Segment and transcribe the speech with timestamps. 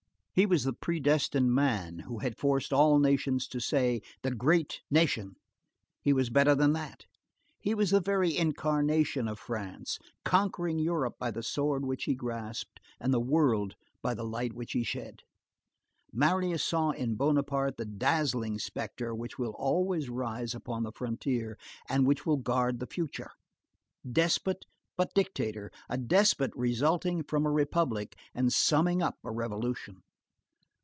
[0.33, 5.35] He was the predestined man, who had forced all nations to say: "The great nation!"
[6.01, 7.03] He was better than that,
[7.59, 12.79] he was the very incarnation of France, conquering Europe by the sword which he grasped,
[12.97, 15.23] and the world by the light which he shed.
[16.13, 21.57] Marius saw in Bonaparte the dazzling spectre which will always rise upon the frontier,
[21.89, 23.31] and which will guard the future.
[24.09, 24.65] Despot
[24.95, 30.01] but dictator; a despot resulting from a republic and summing up a revolution.